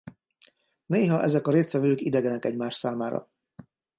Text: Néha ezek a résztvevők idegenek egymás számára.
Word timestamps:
Néha 0.85 1.21
ezek 1.21 1.47
a 1.47 1.51
résztvevők 1.51 2.01
idegenek 2.01 2.45
egymás 2.45 2.75
számára. 2.75 3.29